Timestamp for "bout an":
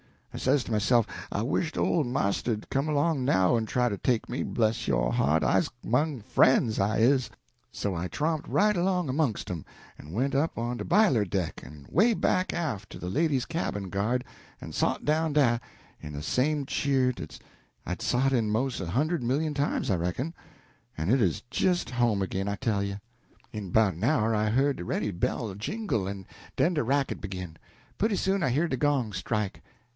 23.69-24.03